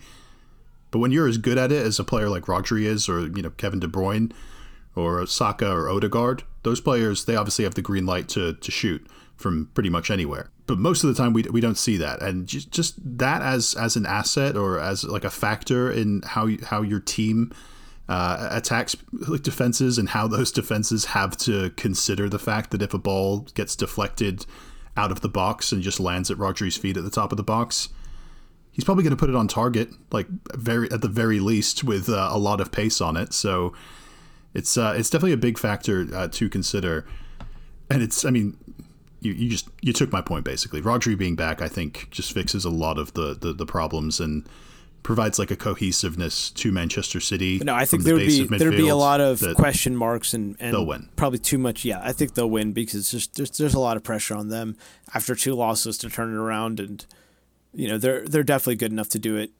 [0.92, 3.42] But when you're as good at it as a player like Rodri is, or you
[3.42, 4.30] know Kevin De Bruyne,
[4.94, 9.04] or Saka or Odegaard, those players they obviously have the green light to to shoot
[9.36, 10.50] from pretty much anywhere.
[10.66, 13.74] But most of the time we, we don't see that, and just, just that as
[13.74, 17.52] as an asset or as like a factor in how you, how your team
[18.08, 18.94] uh, attacks
[19.28, 23.40] like defenses and how those defenses have to consider the fact that if a ball
[23.54, 24.44] gets deflected
[24.96, 27.42] out of the box and just lands at Rodri's feet at the top of the
[27.42, 27.88] box,
[28.72, 32.08] he's probably going to put it on target, like very at the very least, with
[32.08, 33.32] uh, a lot of pace on it.
[33.32, 33.72] So
[34.54, 37.06] it's uh, it's definitely a big factor uh, to consider,
[37.90, 38.56] and it's I mean.
[39.24, 40.82] You, you just you took my point basically.
[40.82, 44.44] Rodri being back, I think, just fixes a lot of the, the, the problems and
[45.04, 47.60] provides like a cohesiveness to Manchester City.
[47.62, 50.74] No, I think there would be there'd be a lot of question marks and, and
[50.74, 51.08] they'll win.
[51.14, 51.84] Probably too much.
[51.84, 54.76] Yeah, I think they'll win because just there's there's a lot of pressure on them
[55.14, 57.06] after two losses to turn it around, and
[57.74, 59.50] you know they're they're definitely good enough to do it.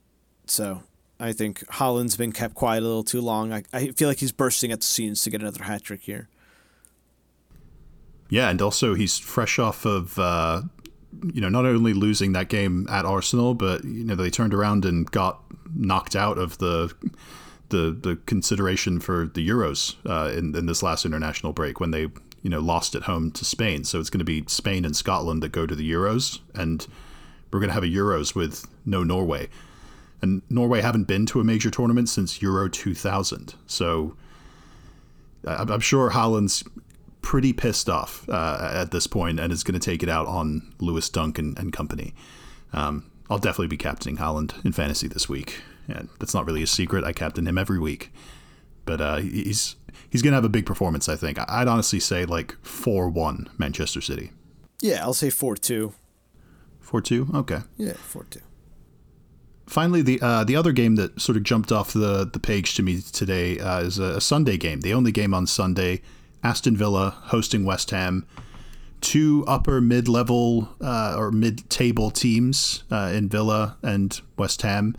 [0.45, 0.83] So
[1.19, 3.53] I think Haaland's been kept quiet a little too long.
[3.53, 6.27] I, I feel like he's bursting at the seams to get another hat trick here.
[8.29, 10.63] Yeah, and also he's fresh off of uh,
[11.33, 14.85] you know not only losing that game at Arsenal, but you know they turned around
[14.85, 15.41] and got
[15.75, 16.93] knocked out of the
[17.69, 22.07] the the consideration for the Euros uh, in in this last international break when they
[22.41, 23.83] you know lost at home to Spain.
[23.83, 26.85] So it's going to be Spain and Scotland that go to the Euros, and
[27.53, 29.47] we're going to have a Euros with no Norway.
[30.21, 33.55] And Norway haven't been to a major tournament since Euro 2000.
[33.67, 34.15] So
[35.45, 36.63] I'm sure Haaland's
[37.21, 40.73] pretty pissed off uh, at this point and is going to take it out on
[40.79, 42.13] Lewis Dunk and, and company.
[42.71, 45.61] Um, I'll definitely be captaining Holland in fantasy this week.
[45.87, 47.03] And that's not really a secret.
[47.03, 48.11] I captain him every week.
[48.85, 49.75] But uh, he's
[50.09, 51.37] he's going to have a big performance, I think.
[51.49, 54.31] I'd honestly say like 4 1 Manchester City.
[54.81, 55.93] Yeah, I'll say 4 2.
[56.93, 57.29] 4 2?
[57.33, 57.59] Okay.
[57.77, 58.39] Yeah, 4 2
[59.65, 62.83] finally, the uh, the other game that sort of jumped off the, the page to
[62.83, 66.01] me today uh, is a, a, Sunday game, the only game on Sunday.
[66.43, 68.27] Aston Villa hosting West Ham,
[69.01, 74.95] two upper mid level uh, or mid table teams uh, in Villa and West Ham.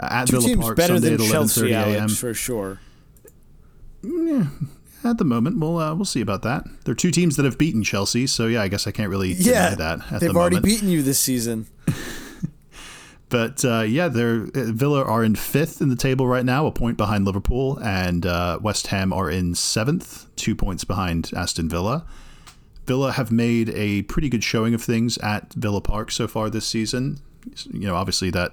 [0.00, 2.80] At two Villa teams Park, better Sunday than Chelsea, Alex, for sure.
[4.02, 4.46] Yeah,
[5.04, 6.64] at the moment, we'll uh, we'll see about that.
[6.84, 9.32] There are two teams that have beaten Chelsea, so yeah, I guess I can't really
[9.32, 10.20] yeah, deny that.
[10.20, 11.66] they've the already beaten you this season.
[13.30, 16.72] But uh, yeah, they're uh, Villa are in fifth in the table right now, a
[16.72, 22.04] point behind Liverpool, and uh, West Ham are in seventh, two points behind Aston Villa.
[22.86, 26.66] Villa have made a pretty good showing of things at Villa Park so far this
[26.66, 27.20] season.
[27.72, 28.50] You know, obviously that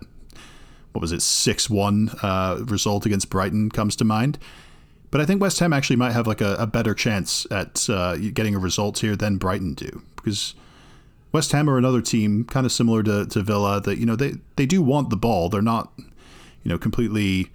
[0.91, 4.37] what was it six one uh, result against Brighton comes to mind.
[5.09, 8.17] But I think West Ham actually might have like a, a better chance at uh,
[8.17, 10.53] getting a result here than Brighton do because
[11.31, 14.33] West Ham are another team kind of similar to, to Villa that you know they
[14.55, 15.49] they do want the ball.
[15.49, 17.51] They're not you know completely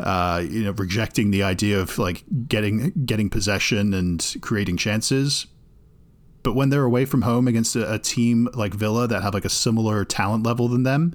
[0.00, 5.46] uh, you know rejecting the idea of like getting getting possession and creating chances.
[6.42, 9.46] But when they're away from home against a, a team like Villa that have like
[9.46, 11.14] a similar talent level than them,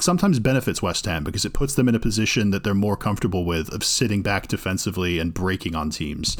[0.00, 3.44] sometimes benefits West Ham because it puts them in a position that they're more comfortable
[3.44, 6.36] with of sitting back defensively and breaking on teams.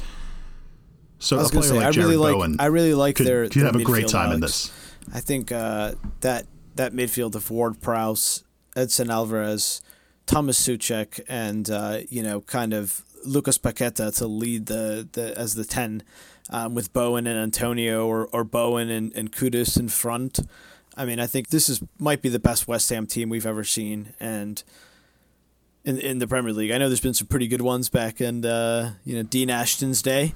[1.18, 3.26] So I was going to say, like I really like, Bowen I really like could,
[3.26, 3.48] their.
[3.48, 4.34] Could have a great time Alex.
[4.34, 4.72] in this.
[5.12, 8.44] I think uh, that that midfield of Ward Prowse,
[8.76, 9.82] Edson Alvarez,
[10.26, 15.54] Thomas Soucek, and uh, you know, kind of Lucas Paqueta to lead the, the as
[15.54, 16.02] the ten,
[16.50, 20.38] um, with Bowen and Antonio, or, or Bowen and, and Kudus in front.
[20.98, 23.64] I mean, I think this is might be the best West Ham team we've ever
[23.64, 24.62] seen, and
[25.84, 28.44] in in the Premier League, I know there's been some pretty good ones back in
[28.44, 30.34] uh, you know Dean Ashton's day.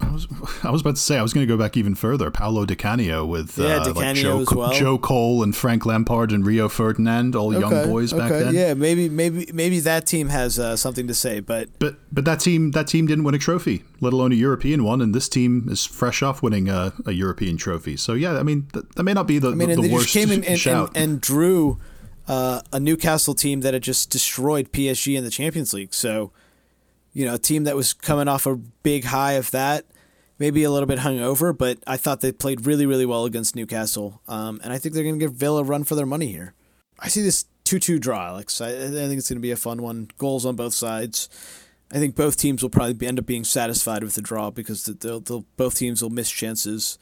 [0.00, 0.26] I was
[0.62, 2.30] I was about to say I was going to go back even further.
[2.30, 4.72] Paolo Di Canio with yeah, uh, like Joe, well.
[4.72, 8.54] Joe Cole and Frank Lampard and Rio Ferdinand, all okay, young boys back then.
[8.54, 12.40] Yeah, maybe maybe maybe that team has uh, something to say, but but but that
[12.40, 15.68] team that team didn't win a trophy, let alone a European one, and this team
[15.68, 17.96] is fresh off winning a, a European trophy.
[17.96, 19.92] So yeah, I mean that, that may not be the, I mean, the, the they
[19.92, 21.78] worst just came in and, and, and drew
[22.26, 25.92] uh, a Newcastle team that had just destroyed PSG in the Champions League.
[25.92, 26.32] So
[27.12, 29.84] you know, a team that was coming off a big high of that
[30.38, 34.22] maybe a little bit hungover, but I thought they played really, really well against Newcastle.
[34.28, 36.54] Um, and I think they're going to give Villa a run for their money here.
[36.98, 38.60] I see this 2 2 draw, Alex.
[38.60, 40.08] I, I think it's going to be a fun one.
[40.18, 41.28] Goals on both sides.
[41.92, 45.20] I think both teams will probably end up being satisfied with the draw because they'll,
[45.20, 46.98] they'll, both teams will miss chances.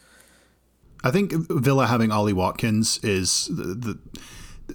[1.03, 3.99] I think Villa having Ollie Watkins is the, the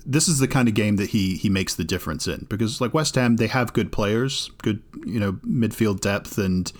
[0.05, 2.93] this is the kind of game that he he makes the difference in because like
[2.93, 6.71] West Ham they have good players, good you know midfield depth and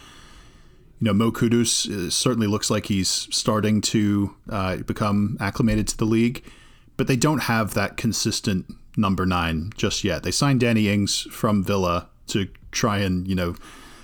[1.02, 5.98] you know, Mo Kudus uh, certainly looks like he's starting to uh, become acclimated to
[5.98, 6.44] the league,
[6.96, 10.22] but they don't have that consistent number nine just yet.
[10.22, 13.56] They signed Danny Ings from Villa to try and you know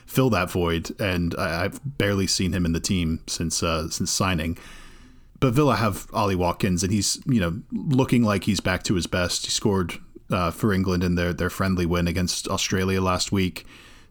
[0.08, 4.10] fill that void, and I, have barely seen him in the team since uh, since
[4.10, 4.58] signing.
[5.40, 9.08] But Villa have Ollie Watkins, and he's you know looking like he's back to his
[9.08, 9.46] best.
[9.46, 9.96] He scored
[10.32, 13.66] uh, for England in their their friendly win against Australia last week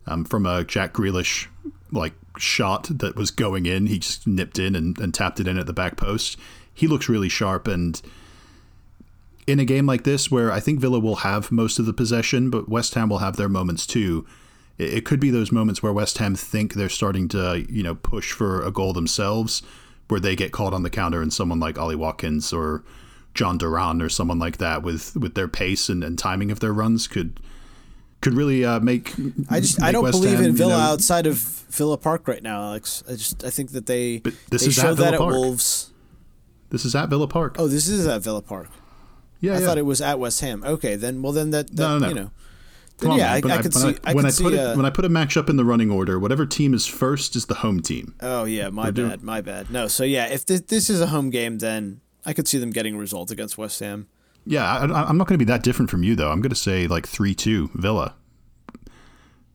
[0.06, 1.48] um, from a Jack Grealish
[1.92, 3.86] like shot that was going in.
[3.86, 6.36] He just nipped in and, and tapped it in at the back post.
[6.72, 8.00] He looks really sharp and
[9.46, 12.50] in a game like this where I think Villa will have most of the possession,
[12.50, 14.26] but West Ham will have their moments too.
[14.76, 17.94] It, it could be those moments where West Ham think they're starting to, you know,
[17.94, 19.62] push for a goal themselves,
[20.08, 22.84] where they get caught on the counter and someone like Ollie Watkins or
[23.34, 26.72] Jhon Durán or someone like that with with their pace and, and timing of their
[26.72, 27.40] runs could
[28.22, 29.12] could really uh, make.
[29.50, 31.98] I just make I don't West believe Ham, in Villa you know, outside of Villa
[31.98, 33.02] Park right now, Alex.
[33.08, 35.18] I just I think that they But this they is at showed that Villa at
[35.18, 35.32] Park.
[35.34, 35.90] Wolves.
[36.70, 37.56] This is at Villa Park.
[37.58, 38.68] Oh, this is at Villa Park.
[39.40, 39.66] yeah, I yeah.
[39.66, 40.64] thought it was at West Ham.
[40.64, 42.08] Okay, then well then that, that No, no.
[42.08, 42.30] you know.
[42.98, 43.50] Come yeah, man.
[43.50, 43.94] I, I could see.
[44.04, 44.44] I when I see.
[44.44, 46.86] put it, uh, when I put a matchup in the running order, whatever team is
[46.86, 48.14] first is the home team.
[48.20, 49.70] oh yeah, my doing- bad, my bad.
[49.70, 52.70] No, so yeah, if this, this is a home game, then I could see them
[52.70, 54.08] getting a result against West Ham.
[54.46, 56.30] Yeah, I, I- I'm not going to be that different from you though.
[56.30, 58.14] I'm going to say like three two Villa.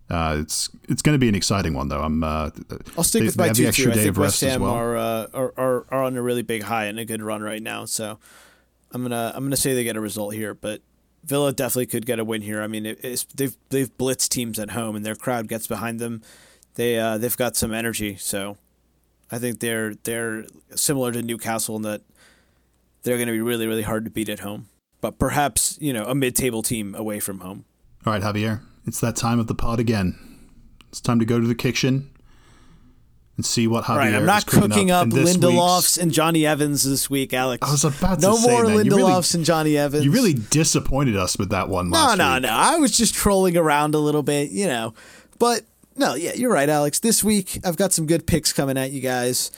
[0.10, 2.02] Uh, it's it's going to be an exciting one though.
[2.02, 2.24] I'm.
[2.24, 2.50] Uh,
[2.98, 3.68] I'll stick they- with my two.
[3.68, 4.72] I think West Ham well.
[4.72, 7.64] are, uh, are are are on a really big high and a good run right
[7.64, 7.86] now.
[7.86, 8.20] So
[8.92, 10.82] I'm gonna I'm gonna say they get a result here, but
[11.24, 12.62] Villa definitely could get a win here.
[12.62, 16.00] I mean, it, it's, they've they've blitzed teams at home and their crowd gets behind
[16.00, 16.22] them.
[16.76, 18.58] They uh, they've got some energy, so
[19.32, 22.02] I think they're they're similar to Newcastle in that
[23.04, 24.68] they're going to be really really hard to beat at home.
[25.00, 27.66] But perhaps you know a mid table team away from home.
[28.06, 30.18] All right, Javier, it's that time of the pod again.
[30.90, 32.11] It's time to go to the kitchen
[33.42, 36.84] and see what Javier right, I'm is not cooking up this Lindelofs and Jonny Evans
[36.84, 37.68] this week, Alex.
[37.68, 40.06] I was about to no say, more man, you really- and Jonny Evans.
[40.06, 42.44] You really disappointed us with that one no, no, week.
[42.44, 42.50] no.
[42.50, 44.94] I was just trolling around a little bit, you know.
[45.40, 45.64] But
[45.96, 47.00] no, yeah, you're right, Alex.
[47.00, 49.50] This week I've got some good picks coming at you guys.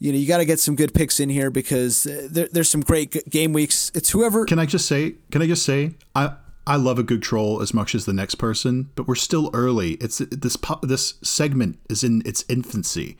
[0.00, 2.68] You know, you got to get some good picks in here because uh, there, there's
[2.68, 3.92] some great game weeks.
[3.94, 4.46] It's whoever.
[4.46, 5.14] Can I just say?
[5.30, 5.94] Can I just say?
[6.16, 6.32] I
[6.68, 9.92] I love a good troll as much as the next person, but we're still early.
[9.94, 13.16] It's this this segment is in its infancy,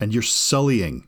[0.00, 1.06] and you're sullying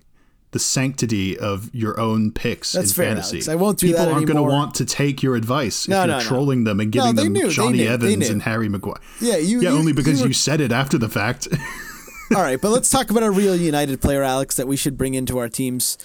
[0.52, 3.36] the sanctity of your own picks That's in fair, fantasy.
[3.36, 3.48] Alex.
[3.48, 4.48] I won't do People aren't anymore.
[4.48, 6.22] to want to take your advice No, if you're no.
[6.22, 8.96] trolling them and giving them knew, Jonny Evans and Harry Maguire.
[9.20, 11.46] Yeah, you- Yeah, you- only because you you, said it after the fact.
[12.34, 15.14] All right, but let's talk about a real United player, Alex, that we should bring
[15.14, 15.96] into our teams.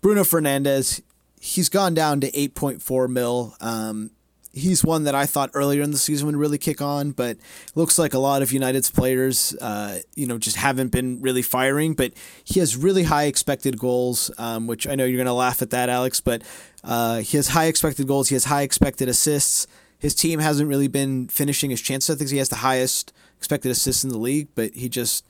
[0.00, 1.02] Bruno Fernandes.
[1.38, 3.54] He's gone down to 8.4 mil.
[3.60, 4.12] Um,
[4.54, 7.36] he's one that I thought earlier in the season would really kick on, but
[7.74, 11.94] looks like a lot of United's players, uh, you know, just haven't been really firing.
[11.94, 12.12] But
[12.44, 15.70] he has really high expected goals, um, which I know you're going to laugh at
[15.70, 16.42] that, Alex, but
[16.82, 18.28] uh, he has high expected goals.
[18.28, 19.66] He has high expected assists.
[19.98, 22.14] His team hasn't really been finishing his chances.
[22.14, 25.26] I think he has the highest expected assists in the league, but he just,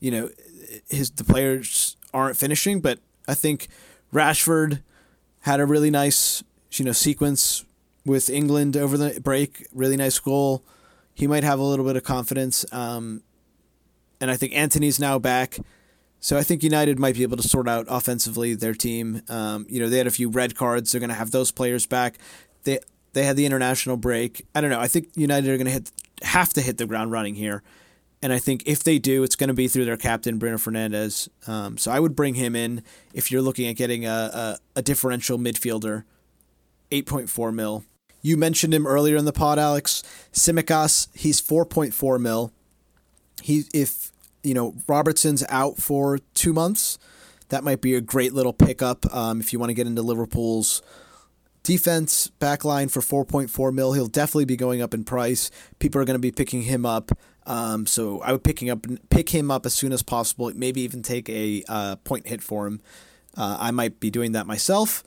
[0.00, 0.30] you know,
[0.88, 2.80] his the players aren't finishing.
[2.80, 3.68] But I think
[4.12, 4.82] Rashford
[5.40, 7.64] had a really nice, you know, sequence
[8.04, 9.66] with England over the break.
[9.72, 10.64] Really nice goal.
[11.14, 12.64] He might have a little bit of confidence.
[12.72, 13.22] Um,
[14.20, 15.58] and I think Antony's now back.
[16.20, 19.22] So I think United might be able to sort out offensively their team.
[19.28, 20.90] Um, you know, they had a few red cards.
[20.90, 22.18] They're going to have those players back.
[22.62, 22.78] They
[23.12, 24.46] they had the international break.
[24.54, 24.80] I don't know.
[24.80, 27.62] I think United are going to hit have to hit the ground running here.
[28.22, 31.28] And I think if they do, it's going to be through their captain, Bruno Fernandes.
[31.46, 34.82] Um, so I would bring him in if you're looking at getting a, a, a
[34.82, 36.04] differential midfielder,
[36.90, 37.84] 8.4 mil.
[38.24, 40.02] You mentioned him earlier in the pod, Alex.
[40.32, 42.54] Tsimikas, he's 4.4 mil.
[43.42, 46.98] He if you know Robertson's out for two months,
[47.50, 50.80] that might be a great little pickup um, if you want to get into Liverpool's
[51.64, 53.92] defense back line for 4.4 mil.
[53.92, 55.50] He'll definitely be going up in price.
[55.78, 57.12] People are going to be picking him up.
[57.44, 60.50] Um, so I would picking up pick him up as soon as possible.
[60.54, 62.80] Maybe even take a uh, point hit for him.
[63.36, 65.04] Uh, I might be doing that myself.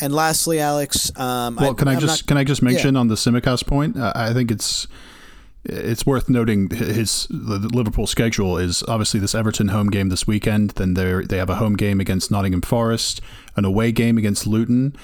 [0.00, 1.10] And lastly, Alex.
[1.18, 3.96] Um, Well, can I I'm just not- can I just mention on the Tsimikas point?
[3.96, 4.86] Uh, I think it's
[5.66, 10.70] it's worth noting his the Liverpool schedule is obviously this Everton home game this weekend.
[10.70, 13.20] Then they they have a home game against Nottingham Forest,
[13.56, 14.94] an away game against Luton,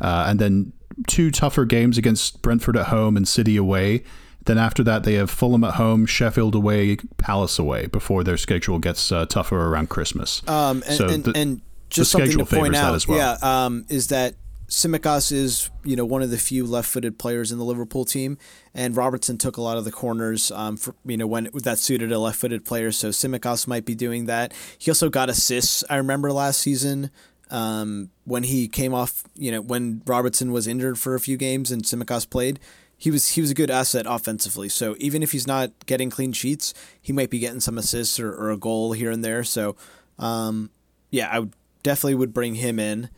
[0.00, 0.72] uh, and then
[1.08, 4.04] two tougher games against Brentford at home and City away.
[4.44, 8.78] Then after that, they have Fulham at home, Sheffield away, Palace away before their schedule
[8.78, 10.40] gets uh, tougher around Christmas.
[10.46, 13.18] Um, and, So and, the- and just the something to point out, as well.
[13.18, 14.34] yeah, um, is that
[14.68, 18.38] Tsimikas is you know one of the few left-footed players in the Liverpool team,
[18.74, 22.10] and Robertson took a lot of the corners um, for you know when that suited
[22.12, 22.90] a left-footed player.
[22.92, 24.52] So Tsimikas might be doing that.
[24.78, 25.84] He also got assists.
[25.88, 27.10] I remember last season.
[27.48, 31.70] Um, when he came off, you know, when Robertson was injured for a few games
[31.70, 32.58] and Tsimikas played,
[32.96, 34.68] he was he was a good asset offensively.
[34.68, 38.32] So even if he's not getting clean sheets, he might be getting some assists or,
[38.32, 39.44] or a goal here and there.
[39.44, 39.76] So
[40.18, 40.70] um,
[41.10, 41.52] yeah, I would
[41.86, 43.08] definitely would bring him in.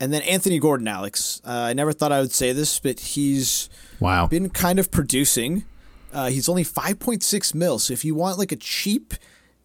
[0.00, 1.42] And then Anthony Gordon, Alex.
[1.44, 3.68] Uh, I never thought I would say this, but he's
[4.00, 5.66] wow been kind of producing.
[6.10, 7.78] Uh, he's only five point six mil.
[7.78, 9.12] So if you want like a cheap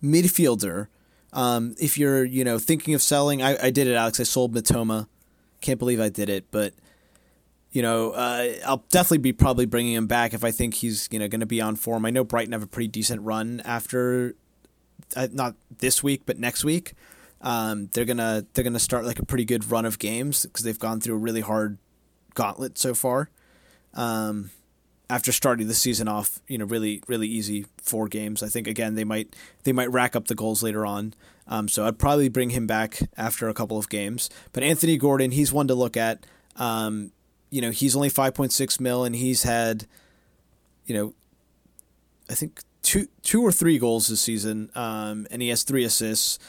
[0.03, 0.87] midfielder,
[1.31, 4.19] um, if you're you know thinking of selling, I, I did it, Alex.
[4.19, 5.07] I sold Mitoma.
[5.61, 6.73] Can't believe I did it, but
[7.71, 11.19] you know, uh, I'll definitely be probably bringing him back if I think he's you
[11.19, 12.05] know going to be on form.
[12.05, 14.35] I know Brighton have a pretty decent run after,
[15.15, 16.95] uh, not this week, but next week.
[17.45, 20.79] Um, they're gonna they're gonna start like a pretty good run of games because they've
[20.79, 21.77] gone through a really hard
[22.33, 23.29] gauntlet so far.
[23.93, 24.49] Um,
[25.11, 28.41] after starting the season off, you know, really really easy four games.
[28.41, 31.13] I think again they might they might rack up the goals later on.
[31.47, 34.31] Um, so I'd probably bring him back after a couple of games.
[34.51, 36.25] But Anthony Gordon, he's one to look at.
[36.55, 37.11] Um,
[37.51, 39.85] you know, he's only five point six mil, and he's had,
[40.87, 41.13] you know,
[42.27, 46.39] I think two two or three goals this season, um, and he has three assists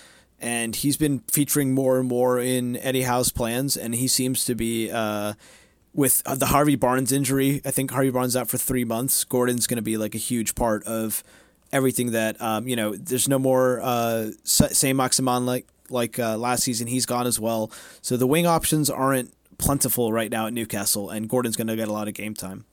[0.40, 4.54] and he's been featuring more and more in Eddie Howe's plans, and he seems to
[4.54, 5.34] be uh,
[5.94, 7.60] with the Harvey Barnes injury.
[7.64, 9.24] I think Harvey Barnes out for three months.
[9.24, 11.24] Gordon's going to be like a huge part of
[11.72, 12.94] everything that um, you know.
[12.94, 16.86] There's no more uh, Saint-Maximin like like uh, last season.
[16.86, 17.70] He's gone as well,
[18.02, 21.88] so the wing options aren't plentiful right now at Newcastle, and Gordon's going to get
[21.88, 22.66] a lot of game time.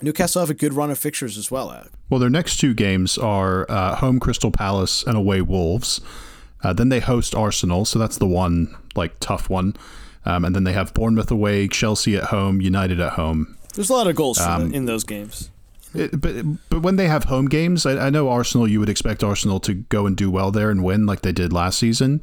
[0.00, 1.86] Newcastle have a good run of fixtures as well.
[2.10, 6.00] Well, their next two games are uh, home Crystal Palace and away Wolves.
[6.62, 9.74] Uh, then they host Arsenal, so that's the one like tough one.
[10.24, 13.56] Um, and then they have Bournemouth away, Chelsea at home, United at home.
[13.74, 15.50] There's a lot of goals um, in those games.
[15.94, 18.68] It, but but when they have home games, I, I, know Arsenal.
[18.68, 21.52] You would expect Arsenal to go and do well there and win like they did
[21.52, 22.22] last season.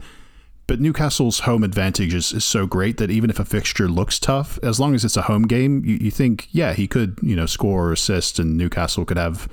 [0.65, 4.59] But Newcastle's home advantage is, is so great that even if a fixture looks tough,
[4.61, 7.45] as long as it's a home game, you, you think, yeah, he could you know
[7.45, 9.49] score or assist, and Newcastle could have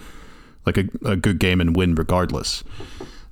[0.66, 2.64] like a, a good game and win regardless.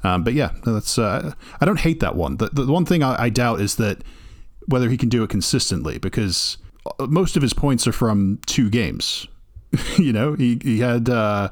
[0.05, 2.37] Um, but yeah, that's uh, I don't hate that one.
[2.37, 4.05] The, the one thing I, I, doubt is that
[4.67, 6.59] whether he can do it consistently because
[7.01, 9.27] uh, most of his points are from two games.
[9.99, 11.49] you know, he he had uh,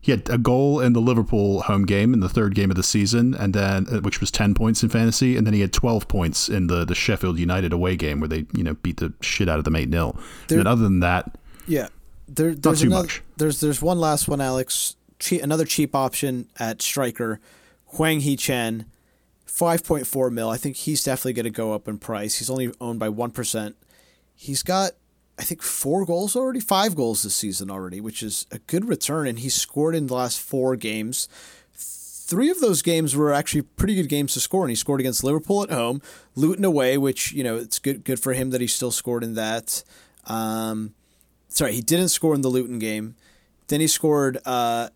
[0.00, 2.84] he had a goal in the Liverpool home game in the third game of the
[2.84, 6.06] season, and then uh, which was ten points in fantasy, and then he had twelve
[6.06, 9.48] points in the the Sheffield United away game where they you know beat the shit
[9.48, 10.16] out of them eight 0
[10.50, 11.36] And other than that,
[11.66, 11.88] yeah,
[12.28, 13.22] there, there's not too another, much.
[13.36, 14.94] There's there's one last one, Alex.
[15.18, 17.40] Che- another cheap option at striker
[17.96, 18.86] Hwang Hee-chan,
[19.46, 20.50] 5.4 mil.
[20.50, 22.38] I think he's definitely going to go up in price.
[22.38, 23.74] He's only owned by 1%.
[24.34, 24.92] He's got,
[25.38, 29.26] I think, four goals already, five goals this season already, which is a good return.
[29.26, 31.28] And he's scored in the last four games.
[31.74, 35.24] Three of those games were actually pretty good games to score, and he scored against
[35.24, 36.02] Liverpool at home,
[36.36, 39.32] Luton away, which you know it's good good for him that he still scored in
[39.32, 39.82] that.
[40.26, 40.92] Um,
[41.48, 43.14] sorry, he didn't score in the Luton game.
[43.68, 44.90] Then he scored uh,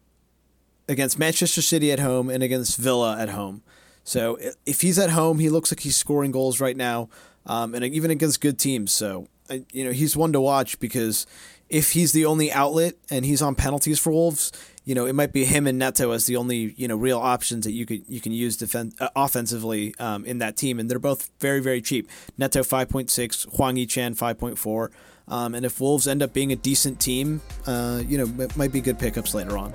[0.89, 3.62] against Manchester City at home and against Villa at home.
[4.05, 7.09] So if he's at home, he looks like he's scoring goals right now,
[7.47, 8.93] um, and even against good teams.
[8.93, 9.28] So
[9.72, 11.26] you know he's one to watch because
[11.68, 14.51] if he's the only outlet and he's on penalties for Wolves,
[14.85, 17.64] you know it might be him and Neto as the only you know real options
[17.64, 20.99] that you could you can use defend uh, offensively um, in that team, and they're
[20.99, 22.09] both very very cheap.
[22.37, 24.91] Neto five point six, Hwang Hee-chan five point four.
[25.28, 28.72] Um, and if Wolves end up being a decent team, uh, you know, it might
[28.72, 29.72] be good pickups later on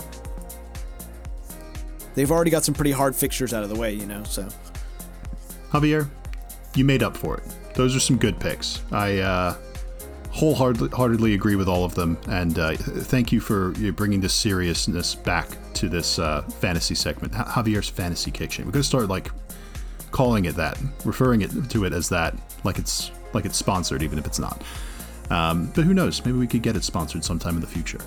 [2.17, 4.23] they've already got some pretty hard fixtures out of the way, you know.
[4.23, 4.49] So,
[5.71, 6.09] Javier,
[6.75, 7.43] you made up for it.
[7.75, 8.81] Those are some good picks.
[8.91, 9.55] I uh,
[10.31, 15.47] wholeheartedly agree with all of them, and uh, thank you for bringing the seriousness back
[15.75, 18.65] to this uh, fantasy segment, Javier's Fantasy Kitchen.
[18.65, 19.29] We're gonna start like
[20.09, 24.17] calling it that, referring it to it as that, like it's like it's sponsored, even
[24.17, 24.63] if it's not.
[25.29, 26.25] Um, but who knows?
[26.25, 27.99] Maybe we could get it sponsored sometime in the future.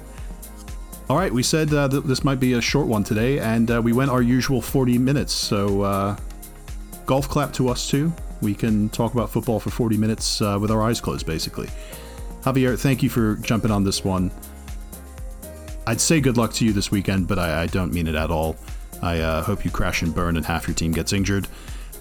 [1.11, 3.83] All right, we said uh, th- this might be a short one today, and uh,
[3.83, 5.33] we went our usual 40 minutes.
[5.33, 6.17] So, uh,
[7.05, 8.13] golf clap to us too.
[8.41, 11.69] We can talk about football for 40 minutes uh, with our eyes closed, basically.
[12.43, 14.31] Javier, thank you for jumping on this one.
[15.85, 18.31] I'd say good luck to you this weekend, but I, I don't mean it at
[18.31, 18.55] all.
[19.03, 21.49] I uh, hope you crash and burn and half your team gets injured.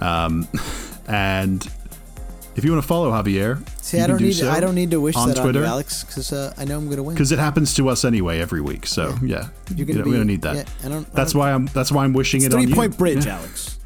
[0.01, 0.47] Um,
[1.07, 1.67] and
[2.59, 4.91] if you want to follow Javier, see, I don't do need so I don't need
[4.91, 7.03] to wish on that Twitter, on you, Alex, because uh, I know I'm going to
[7.03, 7.15] win.
[7.15, 8.85] Because it happens to us anyway every week.
[8.85, 10.55] So yeah, yeah you know, be, we don't need that.
[10.55, 12.67] Yeah, I don't, that's I don't, why I'm that's why I'm wishing it on you.
[12.67, 13.37] Three point bridge, yeah.
[13.37, 13.79] Alex.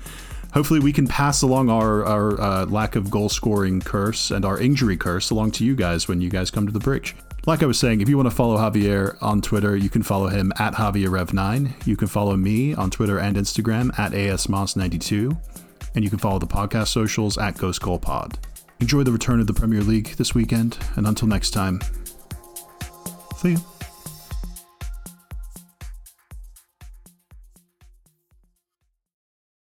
[0.54, 4.60] Hopefully, we can pass along our our uh, lack of goal scoring curse and our
[4.60, 7.16] injury curse along to you guys when you guys come to the bridge.
[7.46, 10.28] Like I was saying, if you want to follow Javier on Twitter, you can follow
[10.30, 11.86] him at JavierRev9.
[11.86, 15.38] You can follow me on Twitter and Instagram at ASMoss92.
[15.94, 18.40] and you can follow the podcast socials at Ghost Goal Pod.
[18.80, 21.80] Enjoy the return of the Premier League this weekend, and until next time,
[23.38, 23.73] see you.